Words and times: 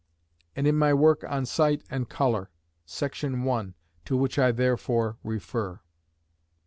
and 0.55 0.65
in 0.65 0.75
my 0.75 0.91
work 0.95 1.23
on 1.27 1.45
Sight 1.45 1.83
and 1.87 2.09
Colour,§ 2.09 2.49
1, 3.43 3.73
to 4.03 4.17
which 4.17 4.39
I 4.39 4.51
therefore 4.51 5.17
refer. 5.23 5.79